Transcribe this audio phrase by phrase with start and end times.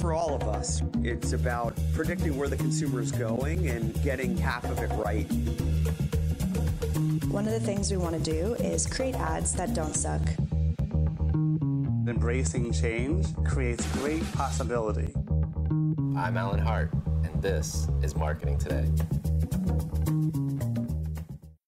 [0.00, 4.64] For all of us, it's about predicting where the consumer is going and getting half
[4.64, 5.30] of it right.
[7.30, 10.22] One of the things we want to do is create ads that don't suck.
[12.08, 15.12] Embracing change creates great possibility.
[16.16, 16.92] I'm Alan Hart,
[17.24, 18.86] and this is Marketing Today.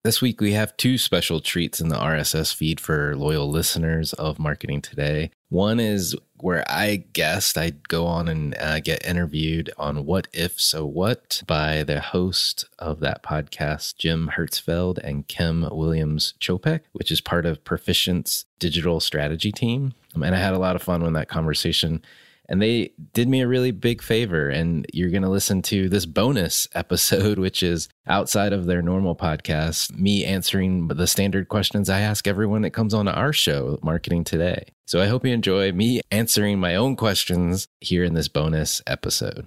[0.04, 4.38] This week, we have two special treats in the RSS feed for loyal listeners of
[4.38, 5.30] Marketing Today.
[5.48, 10.60] One is where I guessed I'd go on and uh, get interviewed on What If
[10.60, 17.10] So What by the host of that podcast, Jim Hertzfeld and Kim Williams Czopek, which
[17.10, 19.94] is part of Perficient's digital strategy team.
[20.14, 22.02] Um, and I had a lot of fun when that conversation
[22.48, 24.48] and they did me a really big favor.
[24.48, 29.16] And you're going to listen to this bonus episode which is outside of their normal
[29.16, 34.24] podcast me answering the standard questions i ask everyone that comes on our show marketing
[34.24, 34.64] today.
[34.86, 39.46] So i hope you enjoy me answering my own questions here in this bonus episode.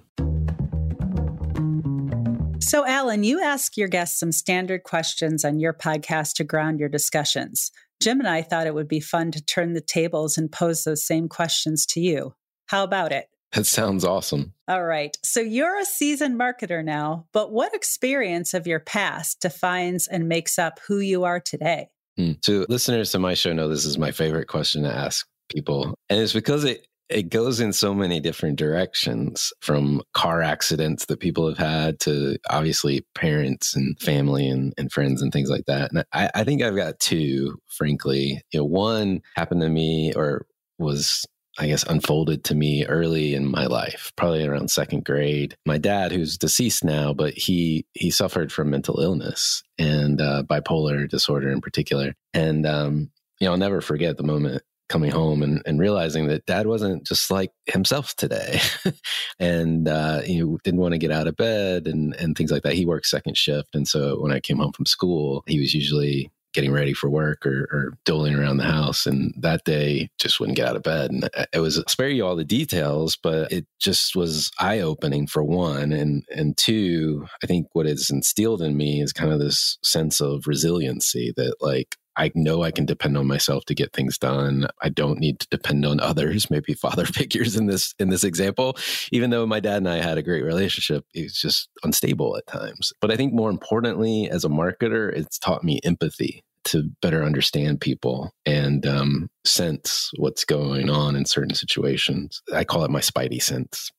[2.60, 6.88] So alan you ask your guests some standard questions on your podcast to ground your
[6.88, 7.70] discussions.
[8.00, 11.04] Jim and I thought it would be fun to turn the tables and pose those
[11.04, 12.34] same questions to you.
[12.68, 13.28] How about it?
[13.52, 14.52] That sounds awesome.
[14.68, 15.16] All right.
[15.24, 20.58] So you're a seasoned marketer now, but what experience of your past defines and makes
[20.58, 21.88] up who you are today?
[22.16, 22.32] Hmm.
[22.42, 25.94] So listeners to my show know this is my favorite question to ask people.
[26.10, 31.20] And it's because it it goes in so many different directions from car accidents that
[31.20, 35.90] people have had to obviously parents and family and, and friends and things like that.
[35.90, 38.42] And I, I think I've got two, frankly.
[38.52, 40.44] You know, one happened to me or
[40.78, 41.24] was
[41.58, 45.56] I guess, unfolded to me early in my life, probably around second grade.
[45.66, 51.08] My dad, who's deceased now, but he he suffered from mental illness and uh, bipolar
[51.08, 52.14] disorder in particular.
[52.32, 53.10] And um,
[53.40, 57.06] you know, I'll never forget the moment coming home and, and realizing that dad wasn't
[57.06, 58.58] just like himself today
[59.38, 62.72] and uh, he didn't want to get out of bed and, and things like that
[62.72, 66.30] he worked second shift and so when i came home from school he was usually
[66.58, 69.06] getting ready for work or, or doling around the house.
[69.06, 71.12] And that day just wouldn't get out of bed.
[71.12, 75.28] And uh, it was spare you all the details, but it just was eye opening
[75.28, 75.92] for one.
[75.92, 80.20] And, and two, I think what is instilled in me is kind of this sense
[80.20, 84.66] of resiliency that like, I know I can depend on myself to get things done.
[84.82, 88.76] I don't need to depend on others, maybe father figures in this in this example.
[89.12, 92.92] Even though my dad and I had a great relationship, it's just unstable at times.
[93.00, 97.80] But I think more importantly, as a marketer, it's taught me empathy to better understand
[97.80, 102.42] people and um, sense what's going on in certain situations.
[102.54, 103.90] I call it my spidey sense.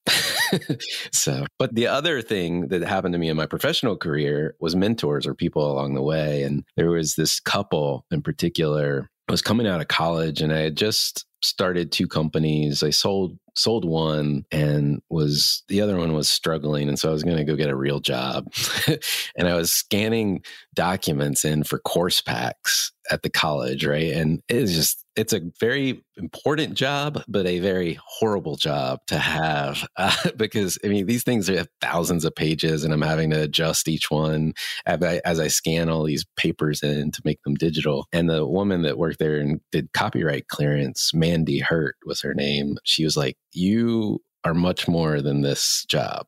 [1.12, 5.26] so, but the other thing that happened to me in my professional career was mentors
[5.26, 6.44] or people along the way.
[6.44, 10.76] And there was this couple in particular was coming out of college and I had
[10.76, 12.84] just started two companies.
[12.84, 17.24] I sold sold one and was the other one was struggling and so I was
[17.24, 18.52] going to go get a real job.
[19.36, 20.44] and I was scanning
[20.76, 24.14] documents in for course packs at the college, right?
[24.14, 29.86] And it's just it's a very important job but a very horrible job to have
[29.98, 33.88] uh, because I mean these things have thousands of pages and I'm having to adjust
[33.88, 34.54] each one
[34.86, 38.08] as I, as I scan all these papers in to make them digital.
[38.14, 42.78] And the woman that worked there and did copyright clearance, Mandy Hurt was her name.
[42.84, 46.28] She was like you are much more than this job.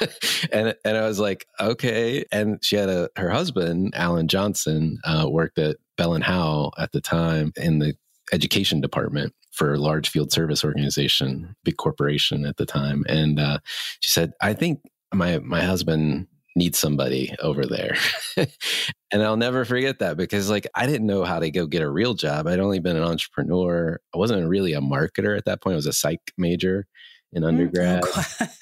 [0.52, 2.24] and and I was like, okay.
[2.32, 6.92] And she had a her husband, Alan Johnson, uh, worked at Bell and Howell at
[6.92, 7.94] the time in the
[8.32, 13.04] education department for a large field service organization, big corporation at the time.
[13.08, 13.58] And uh,
[14.00, 14.80] she said, I think
[15.12, 16.26] my my husband
[16.58, 17.96] needs somebody over there.
[18.36, 21.90] and I'll never forget that because like I didn't know how to go get a
[21.90, 22.46] real job.
[22.46, 23.98] I'd only been an entrepreneur.
[24.14, 25.74] I wasn't really a marketer at that point.
[25.74, 26.86] I was a psych major
[27.32, 28.04] in mm, undergrad.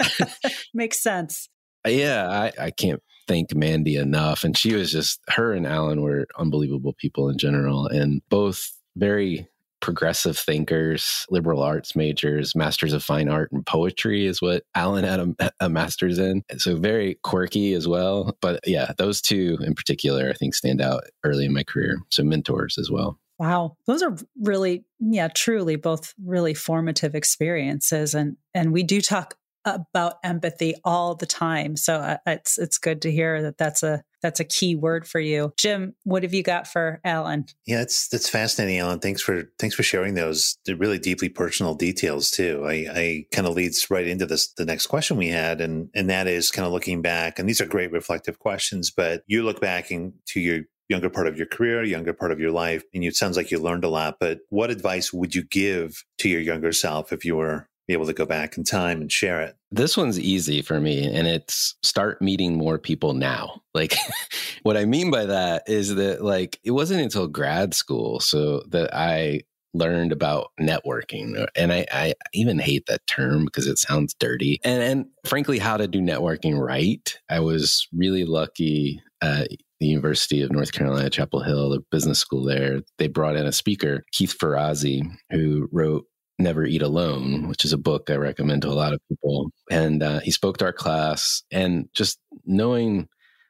[0.75, 1.49] Makes sense.
[1.87, 4.45] Uh, yeah, I, I can't thank Mandy enough.
[4.45, 9.49] And she was just her and Alan were unbelievable people in general and both very
[9.81, 15.21] progressive thinkers, liberal arts majors, masters of fine art and poetry is what Alan had
[15.21, 16.43] a, a, master's in.
[16.59, 18.37] So very quirky as well.
[18.41, 21.99] But yeah, those two in particular, I think stand out early in my career.
[22.11, 23.19] So mentors as well.
[23.39, 23.77] Wow.
[23.87, 28.15] Those are really, yeah, truly both really formative experiences.
[28.15, 31.77] And, and we do talk about empathy all the time.
[31.77, 35.21] So uh, it's, it's good to hear that that's a, that's a key word for
[35.21, 35.53] you.
[35.57, 37.47] Jim, what have you got for Alan?
[37.65, 38.99] Yeah, it's that's fascinating, Alan.
[38.99, 42.65] Thanks for thanks for sharing those really deeply personal details too.
[42.67, 46.11] I, I kind of leads right into this the next question we had, and and
[46.11, 47.39] that is kind of looking back.
[47.39, 51.37] And these are great reflective questions, but you look back into your younger part of
[51.37, 54.17] your career, younger part of your life, and it sounds like you learned a lot.
[54.19, 58.13] But what advice would you give to your younger self if you were able to
[58.13, 59.57] go back in time and share it?
[59.71, 63.63] This one's easy for me, and it's start meeting more people now.
[63.75, 63.95] Like,
[64.63, 68.95] what I mean by that is that, like, it wasn't until grad school so that
[68.95, 69.43] I
[69.75, 74.59] learned about networking uh, and I, I, even hate that term because it sounds dirty
[74.65, 79.49] and and frankly how to do networking right i was really lucky at
[79.81, 83.53] the University of North Carolina, Chapel Hill, the business school there, they brought in a
[83.53, 86.05] speaker, Keith Ferrazzi, who wrote
[86.39, 89.51] Never Eat Alone, which is a book I recommend to a lot of people.
[89.71, 93.09] And uh, he spoke to our class, and just knowing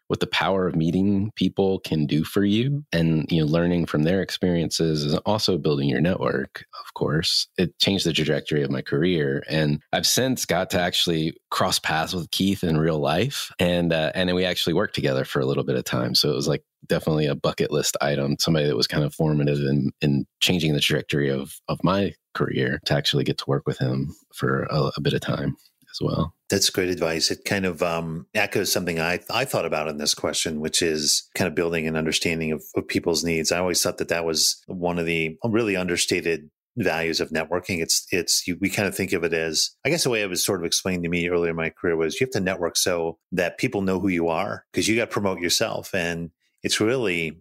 [0.08, 4.04] what the power of meeting people can do for you and you know learning from
[4.04, 7.48] their experiences is also building your network of course.
[7.58, 12.14] It changed the trajectory of my career and i've since got to actually cross paths
[12.14, 15.46] with keith in real life and uh, and then we actually worked together for a
[15.46, 16.14] little bit of time.
[16.14, 19.58] So it was like definitely a bucket list item somebody that was kind of formative
[19.58, 23.78] in in changing the trajectory of of my career to actually get to work with
[23.78, 25.56] him for a, a bit of time
[25.90, 26.34] as well.
[26.50, 27.30] That's great advice.
[27.30, 31.28] It kind of um, echoes something I, I thought about in this question, which is
[31.34, 33.50] kind of building an understanding of, of people's needs.
[33.50, 37.80] I always thought that that was one of the really understated values of networking.
[37.80, 40.28] It's it's you, we kind of think of it as I guess the way it
[40.28, 42.76] was sort of explained to me earlier in my career was you have to network
[42.76, 46.30] so that people know who you are because you got to promote yourself, and
[46.62, 47.40] it's really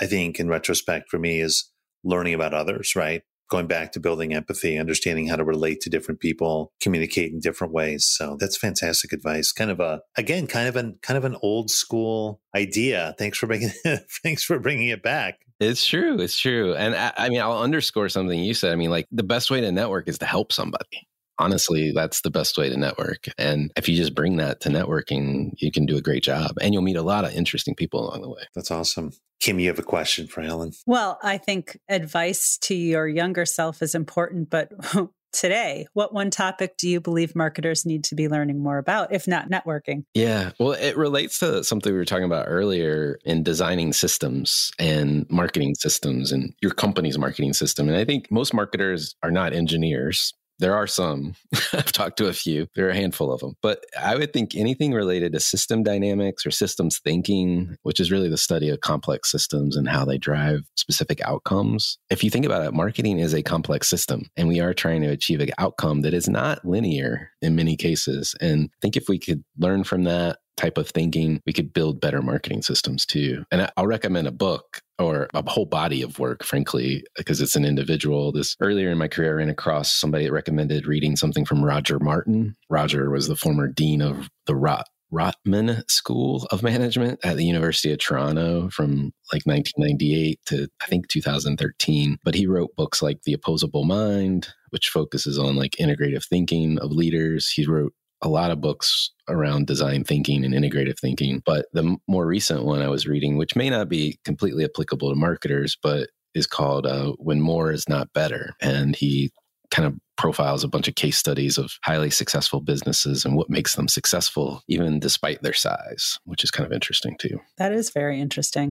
[0.00, 1.70] I think in retrospect for me is
[2.04, 3.22] learning about others, right?
[3.48, 7.72] going back to building empathy, understanding how to relate to different people, communicate in different
[7.72, 8.04] ways.
[8.06, 9.52] So that's fantastic advice.
[9.52, 13.14] Kind of a again, kind of an kind of an old school idea.
[13.18, 13.70] Thanks for bringing
[14.22, 15.38] thanks for bringing it back.
[15.58, 16.20] It's true.
[16.20, 16.74] It's true.
[16.74, 18.72] And I, I mean, I'll underscore something you said.
[18.72, 21.05] I mean, like the best way to network is to help somebody
[21.38, 23.26] honestly, that's the best way to network.
[23.38, 26.72] And if you just bring that to networking, you can do a great job and
[26.72, 28.42] you'll meet a lot of interesting people along the way.
[28.54, 29.12] That's awesome.
[29.40, 30.72] Kim, you have a question for Alan.
[30.86, 34.72] Well, I think advice to your younger self is important, but
[35.32, 39.28] today, what one topic do you believe marketers need to be learning more about, if
[39.28, 40.04] not networking?
[40.14, 45.26] Yeah, well, it relates to something we were talking about earlier in designing systems and
[45.28, 47.88] marketing systems and your company's marketing system.
[47.88, 50.32] And I think most marketers are not engineers.
[50.58, 51.34] There are some.
[51.72, 52.66] I've talked to a few.
[52.74, 53.54] There are a handful of them.
[53.62, 58.28] But I would think anything related to system dynamics or systems thinking, which is really
[58.28, 61.98] the study of complex systems and how they drive specific outcomes.
[62.10, 65.08] If you think about it, marketing is a complex system, and we are trying to
[65.08, 68.34] achieve an outcome that is not linear in many cases.
[68.40, 72.00] And I think if we could learn from that, type of thinking, we could build
[72.00, 73.44] better marketing systems too.
[73.50, 77.64] And I'll recommend a book or a whole body of work, frankly, because it's an
[77.64, 78.32] individual.
[78.32, 81.98] This earlier in my career, I ran across somebody that recommended reading something from Roger
[81.98, 82.56] Martin.
[82.70, 87.92] Roger was the former dean of the Rot Rotman School of Management at the University
[87.92, 92.18] of Toronto from like 1998 to I think 2013.
[92.24, 96.90] But he wrote books like The Opposable Mind, which focuses on like integrative thinking of
[96.90, 97.48] leaders.
[97.48, 97.92] He wrote
[98.22, 101.42] a lot of books around design thinking and integrative thinking.
[101.44, 105.16] But the more recent one I was reading, which may not be completely applicable to
[105.16, 108.54] marketers, but is called uh, When More Is Not Better.
[108.60, 109.30] And he
[109.70, 113.74] kind of profiles a bunch of case studies of highly successful businesses and what makes
[113.74, 117.38] them successful, even despite their size, which is kind of interesting too.
[117.58, 118.70] That is very interesting.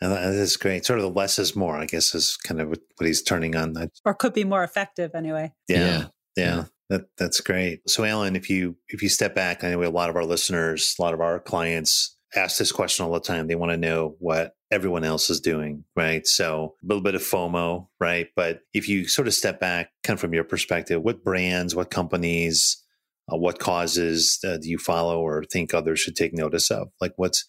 [0.00, 0.86] And that is great.
[0.86, 3.74] Sort of the less is more, I guess, is kind of what he's turning on.
[3.74, 3.90] That.
[4.04, 5.52] Or could be more effective anyway.
[5.68, 6.06] Yeah, yeah.
[6.36, 6.64] yeah.
[6.88, 7.88] That that's great.
[7.88, 10.94] So, Alan, if you if you step back, I know a lot of our listeners,
[10.98, 13.46] a lot of our clients ask this question all the time.
[13.46, 16.26] They want to know what everyone else is doing, right?
[16.26, 18.28] So a little bit of FOMO, right?
[18.36, 21.90] But if you sort of step back, kind of from your perspective, what brands, what
[21.90, 22.82] companies,
[23.32, 26.88] uh, what causes uh, do you follow or think others should take notice of?
[27.00, 27.44] Like, what's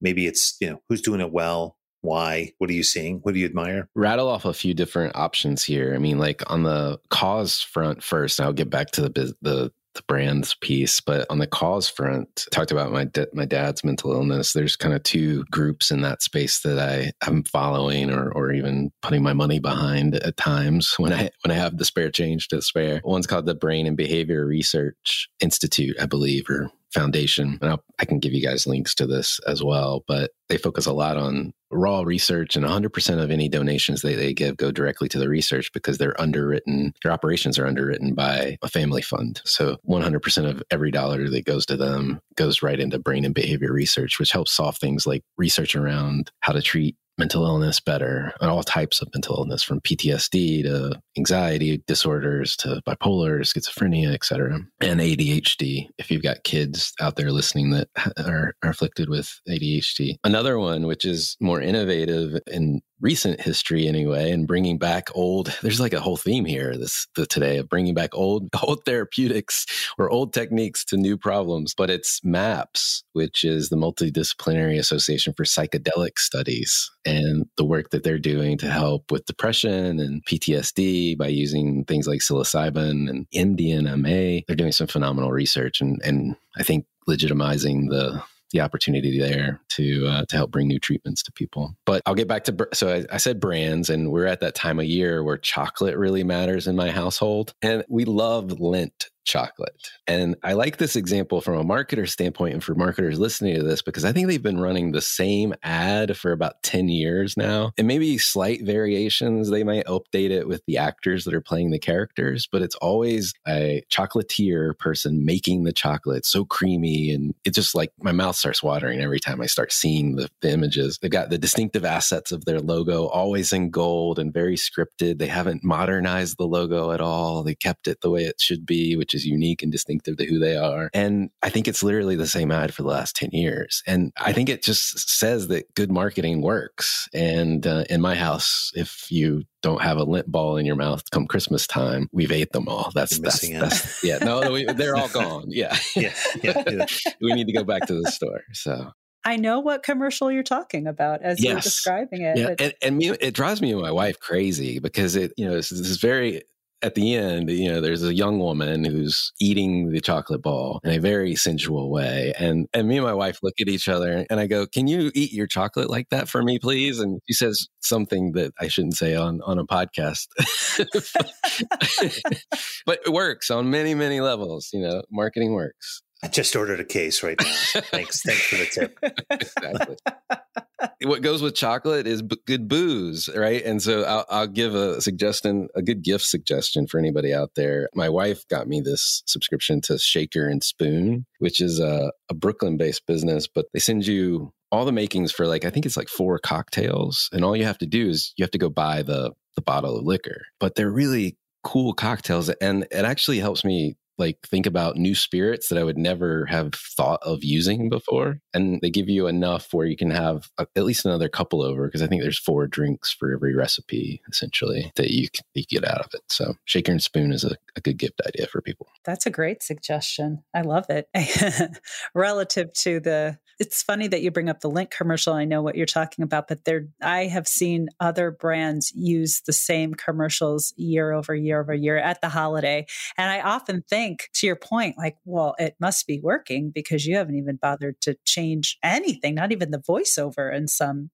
[0.00, 3.40] maybe it's you know who's doing it well, why what are you seeing what do
[3.40, 3.88] you admire?
[3.94, 5.94] Rattle off a few different options here.
[5.94, 10.02] I mean like on the cause front first i'll get back to the the the
[10.08, 14.52] brands piece but on the cause front talked about my my dad's mental illness.
[14.52, 18.90] There's kind of two groups in that space that i am following or or even
[19.02, 22.60] putting my money behind at times when i when i have the spare change to
[22.60, 23.00] spare.
[23.04, 28.04] One's called the brain and behavior research institute i believe or foundation and I'll, i
[28.04, 31.52] can give you guys links to this as well but they focus a lot on
[31.70, 35.72] raw research and 100% of any donations they, they give go directly to the research
[35.72, 40.90] because they're underwritten their operations are underwritten by a family fund so 100% of every
[40.90, 44.76] dollar that goes to them goes right into brain and behavior research which helps solve
[44.76, 49.36] things like research around how to treat mental illness better and all types of mental
[49.36, 54.60] illness from PTSD to anxiety disorders to bipolar, schizophrenia, etc.
[54.80, 60.16] and ADHD if you've got kids out there listening that are, are afflicted with ADHD.
[60.24, 65.80] Another one which is more innovative in recent history anyway and bringing back old there's
[65.80, 69.64] like a whole theme here this the, today of bringing back old old therapeutics
[69.96, 75.44] or old techniques to new problems but it's maps which is the multidisciplinary association for
[75.44, 81.28] psychedelic studies and the work that they're doing to help with depression and PTSD by
[81.28, 86.86] using things like psilocybin and MDMA they're doing some phenomenal research and and I think
[87.08, 88.22] legitimizing the
[88.52, 91.74] the opportunity there to uh, to help bring new treatments to people.
[91.84, 94.78] But I'll get back to so I, I, said brands, and we're at that time
[94.78, 99.90] of year where chocolate really matters in my household, and we love Lindt chocolate.
[100.06, 103.82] And I like this example from a marketer standpoint and for marketers listening to this
[103.82, 107.72] because I think they've been running the same ad for about 10 years now.
[107.78, 111.78] And maybe slight variations, they might update it with the actors that are playing the
[111.78, 117.10] characters, but it's always a chocolatier person making the chocolate so creamy.
[117.10, 120.50] And it just like my mouth starts watering every time I start seeing the, the
[120.50, 120.98] images.
[121.00, 125.18] They've got the distinctive assets of their logo always in gold and very scripted.
[125.18, 127.42] They haven't modernized the logo at all.
[127.42, 130.38] They kept it the way it should be, which is unique and distinctive to who
[130.38, 130.90] they are.
[130.92, 133.82] And I think it's literally the same ad for the last 10 years.
[133.86, 137.08] And I think it just says that good marketing works.
[137.12, 141.10] And uh, in my house, if you don't have a Lindt ball in your mouth
[141.10, 142.90] come Christmas time, we've ate them all.
[142.94, 144.18] That's that's, that's, yeah.
[144.18, 145.46] No, we, they're all gone.
[145.48, 145.76] Yeah.
[145.96, 146.86] yeah, yeah, yeah.
[147.20, 148.42] we need to go back to the store.
[148.52, 148.92] So
[149.24, 151.50] I know what commercial you're talking about as yes.
[151.50, 152.36] you're describing it.
[152.36, 152.60] Yeah, but...
[152.60, 155.72] and, and me, it drives me and my wife crazy because it, you know, this
[155.72, 156.42] is very
[156.84, 160.90] at the end, you know, there's a young woman who's eating the chocolate ball in
[160.90, 162.34] a very sensual way.
[162.38, 165.10] And and me and my wife look at each other and I go, Can you
[165.14, 167.00] eat your chocolate like that for me, please?
[167.00, 170.26] And she says something that I shouldn't say on, on a podcast.
[172.86, 174.68] but it works on many, many levels.
[174.72, 176.02] You know, marketing works.
[176.22, 177.80] I just ordered a case right now.
[177.82, 178.22] thanks.
[178.22, 178.98] Thanks for the tip.
[179.30, 179.96] exactly.
[181.02, 183.64] What goes with chocolate is b- good booze, right?
[183.64, 187.88] And so I'll, I'll, give a suggestion, a good gift suggestion for anybody out there.
[187.94, 192.76] My wife got me this subscription to Shaker and Spoon, which is a, a Brooklyn
[192.76, 196.08] based business, but they send you all the makings for like, I think it's like
[196.08, 197.28] four cocktails.
[197.32, 199.96] And all you have to do is you have to go buy the, the bottle
[199.96, 202.48] of liquor, but they're really cool cocktails.
[202.48, 206.74] And it actually helps me like think about new spirits that I would never have
[206.74, 208.40] thought of using before.
[208.52, 211.86] And they give you enough where you can have a, at least another couple over
[211.86, 215.84] because I think there's four drinks for every recipe essentially that you can, you get
[215.84, 216.22] out of it.
[216.28, 218.86] So shaker and spoon is a, a good gift idea for people.
[219.04, 220.44] That's a great suggestion.
[220.54, 221.08] I love it.
[222.14, 225.34] Relative to the it's funny that you bring up the Lindt commercial.
[225.34, 229.52] I know what you're talking about, but there I have seen other brands use the
[229.52, 232.86] same commercials year over year over year at the holiday.
[233.16, 237.16] And I often think to your point, like, well, it must be working because you
[237.16, 241.10] haven't even bothered to change anything, not even the voiceover in some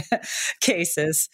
[0.60, 1.28] cases.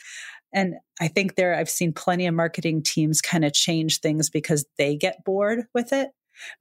[0.53, 4.67] And I think there, I've seen plenty of marketing teams kind of change things because
[4.79, 6.11] they get bored with it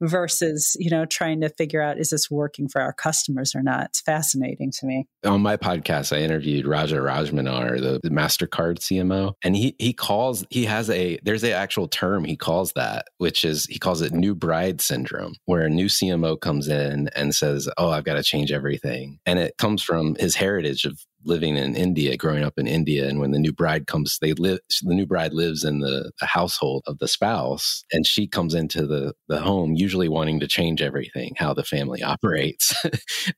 [0.00, 3.86] versus, you know, trying to figure out is this working for our customers or not.
[3.86, 5.06] It's fascinating to me.
[5.24, 10.44] On my podcast, I interviewed Raja Rajamannar the, the MasterCard CMO, and he he calls
[10.50, 14.12] he has a there's an actual term he calls that, which is he calls it
[14.12, 18.22] new bride syndrome, where a new CMO comes in and says, "Oh, I've got to
[18.22, 22.66] change everything," and it comes from his heritage of living in India, growing up in
[22.66, 24.60] India, and when the new bride comes, they live.
[24.82, 28.86] The new bride lives in the, the household of the spouse, and she comes into
[28.86, 32.74] the the home, usually wanting to change everything, how the family operates.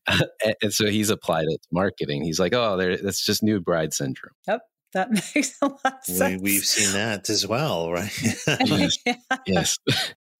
[0.06, 2.22] Uh, and, and, so he's applied it to marketing.
[2.22, 4.62] He's like, "Oh, there, that's just new bride syndrome." Yep.
[4.94, 6.42] That makes a lot of sense.
[6.42, 8.12] We, have seen that as well, right?
[8.66, 8.98] yes.
[9.46, 9.78] yes.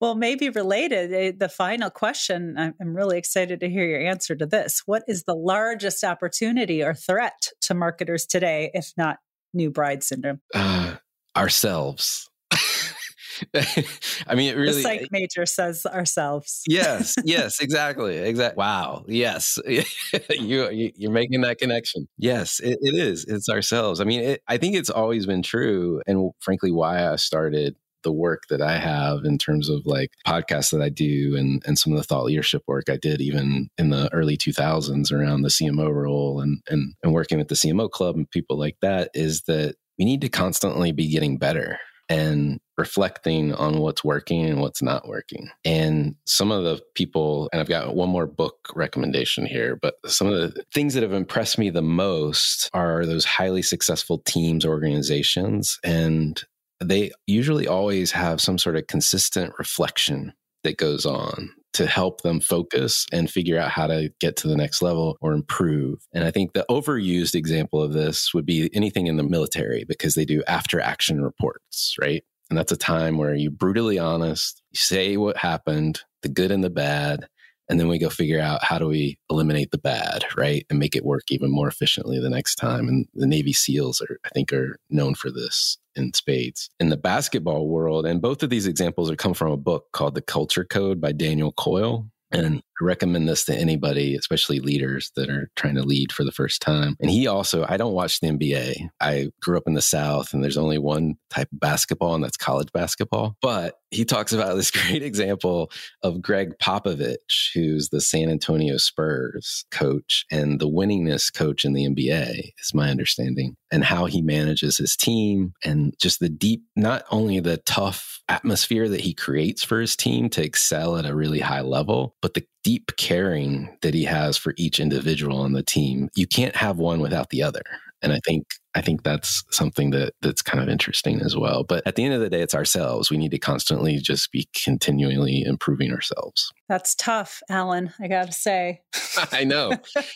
[0.03, 4.45] Well, maybe related, eh, the final question, I'm really excited to hear your answer to
[4.45, 4.81] this.
[4.85, 9.19] What is the largest opportunity or threat to marketers today, if not
[9.53, 10.41] new bride syndrome?
[10.53, 10.95] Uh,
[11.37, 12.29] ourselves.
[12.51, 14.73] I mean, it really.
[14.73, 16.63] The psych major says ourselves.
[16.67, 18.59] yes, yes, exactly, exactly.
[18.59, 22.09] Wow, yes, you you're making that connection.
[22.17, 23.23] Yes, it, it is.
[23.23, 24.01] It's ourselves.
[24.01, 28.11] I mean, it, I think it's always been true, and frankly, why I started the
[28.11, 31.93] work that I have in terms of like podcasts that I do and, and some
[31.93, 35.93] of the thought leadership work I did even in the early 2000s around the CMO
[35.93, 39.75] role and, and, and working with the CMO club and people like that is that
[39.97, 45.07] we need to constantly be getting better and reflecting on what's working and what's not
[45.07, 45.49] working.
[45.63, 50.27] And some of the people, and I've got one more book recommendation here, but some
[50.27, 55.79] of the things that have impressed me the most are those highly successful teams, organizations,
[55.83, 56.43] and
[56.83, 62.39] they usually always have some sort of consistent reflection that goes on to help them
[62.39, 65.99] focus and figure out how to get to the next level or improve.
[66.13, 70.13] And I think the overused example of this would be anything in the military because
[70.13, 72.23] they do after action reports, right?
[72.49, 76.63] And that's a time where you're brutally honest, you say what happened, the good and
[76.63, 77.27] the bad,
[77.69, 80.95] and then we go figure out how do we eliminate the bad right and make
[80.95, 84.51] it work even more efficiently the next time and the navy seals are i think
[84.53, 86.71] are known for this in spades.
[86.79, 90.15] In the basketball world and both of these examples are come from a book called
[90.15, 95.49] the culture code by daniel coyle and recommend this to anybody, especially leaders that are
[95.55, 96.95] trying to lead for the first time.
[96.99, 98.89] And he also, I don't watch the NBA.
[98.99, 102.37] I grew up in the South and there's only one type of basketball, and that's
[102.37, 103.37] college basketball.
[103.41, 109.65] But he talks about this great example of Gregg Popovich, who's the San Antonio Spurs
[109.71, 114.77] coach and the winningest coach in the NBA, is my understanding, and how he manages
[114.77, 119.79] his team and just the deep, not only the tough atmosphere that he creates for
[119.79, 124.03] his team to excel at a really high level, but the deep caring that he
[124.05, 126.09] has for each individual on the team.
[126.15, 127.61] You can't have one without the other.
[128.03, 131.63] And I think I think that's something that that's kind of interesting as well.
[131.63, 133.09] But at the end of the day, it's ourselves.
[133.09, 136.51] We need to constantly just be continually improving ourselves.
[136.67, 137.93] That's tough, Alan.
[137.99, 138.81] I got to say.
[139.31, 139.71] I know,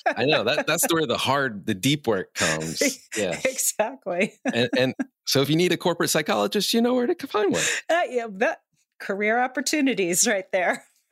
[0.05, 0.43] I know.
[0.43, 2.81] That that's where the hard, the deep work comes.
[3.17, 4.33] Yeah, exactly.
[4.53, 4.93] and, and,
[5.25, 7.63] so, if you need a corporate psychologist, you know where to find one.
[7.89, 8.61] Uh, yeah, that
[8.99, 10.85] career opportunities right there.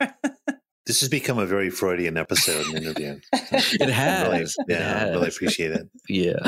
[0.86, 3.18] This has become a very Freudian episode and interview.
[3.32, 4.28] it has.
[4.28, 5.88] Really, It yeah, I really appreciate it.
[6.08, 6.38] Yeah.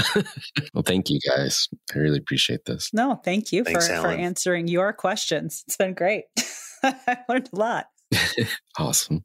[0.72, 1.68] well, thank you guys.
[1.92, 2.90] I really appreciate this.
[2.94, 5.64] No, thank you Thanks, for, for answering your questions.
[5.66, 6.26] It's been great.
[6.84, 7.86] I learned a lot.
[8.78, 9.24] Awesome.